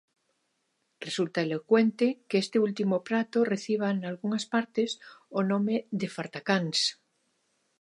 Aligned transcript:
Resulta 1.05 1.39
elocuente 1.47 2.07
que 2.27 2.37
este 2.43 2.57
último 2.67 2.95
prato 3.07 3.39
reciba 3.53 3.87
nalgunhas 4.01 4.45
partes 4.53 4.89
o 5.39 5.41
nome 5.51 5.75
de 5.99 6.07
"fartacáns". 6.15 6.79